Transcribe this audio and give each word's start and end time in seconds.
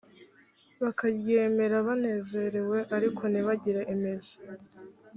bakaryemera 0.81 1.75
banezerewe 1.87 2.77
ariko 2.95 3.21
ntibagire 3.31 3.81
imizi 3.93 4.35